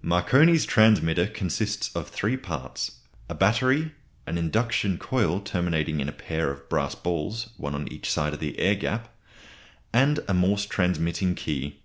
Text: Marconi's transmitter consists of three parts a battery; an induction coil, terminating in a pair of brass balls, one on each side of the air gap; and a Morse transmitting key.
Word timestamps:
Marconi's 0.00 0.64
transmitter 0.64 1.26
consists 1.26 1.94
of 1.94 2.08
three 2.08 2.38
parts 2.38 2.92
a 3.28 3.34
battery; 3.34 3.92
an 4.26 4.38
induction 4.38 4.96
coil, 4.96 5.38
terminating 5.38 6.00
in 6.00 6.08
a 6.08 6.12
pair 6.12 6.50
of 6.50 6.66
brass 6.70 6.94
balls, 6.94 7.50
one 7.58 7.74
on 7.74 7.86
each 7.92 8.10
side 8.10 8.32
of 8.32 8.40
the 8.40 8.58
air 8.58 8.74
gap; 8.74 9.14
and 9.92 10.20
a 10.26 10.32
Morse 10.32 10.64
transmitting 10.64 11.34
key. 11.34 11.82